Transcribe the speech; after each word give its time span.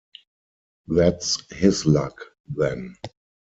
That's 0.87 1.43
his 1.53 1.85
luck, 1.85 2.25
then. 2.47 2.95